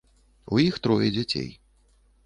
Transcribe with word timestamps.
У 0.55 0.61
іх 0.69 0.81
трое 0.87 1.13
дзяцей. 1.19 1.49